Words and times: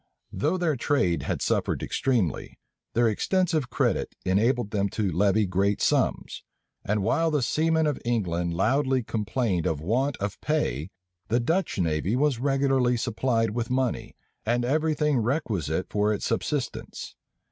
{1667.} 0.31 0.41
Though 0.41 0.57
their 0.57 0.75
trade 1.15 1.23
had 1.27 1.41
suffered 1.43 1.83
extremely, 1.83 2.57
their 2.95 3.07
extensive 3.07 3.69
credit 3.69 4.15
enabled 4.25 4.71
them 4.71 4.89
to 4.89 5.11
levy 5.11 5.45
great 5.45 5.79
sums; 5.79 6.43
and 6.83 7.03
while 7.03 7.29
the 7.29 7.43
seamen 7.43 7.85
of 7.85 8.01
England 8.03 8.55
loudly 8.55 9.03
complained 9.03 9.67
of 9.67 9.79
want 9.79 10.17
of 10.17 10.41
pay, 10.41 10.89
the 11.27 11.39
Dutch 11.39 11.77
navy 11.77 12.15
was 12.15 12.39
regularly 12.39 12.97
supplied 12.97 13.51
with 13.51 13.69
money 13.69 14.15
and 14.43 14.65
every 14.65 14.95
thing 14.95 15.19
requisite 15.19 15.85
for 15.91 16.11
its 16.11 16.25
subsistence. 16.25 17.13